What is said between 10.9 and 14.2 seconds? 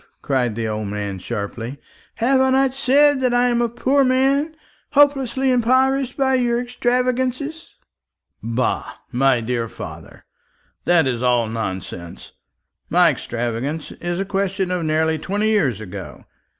is all nonsense. My extravagance is